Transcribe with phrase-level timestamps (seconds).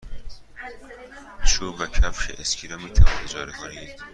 [1.45, 4.01] چوب و کفش اسکی را می توانید اجاره کنید.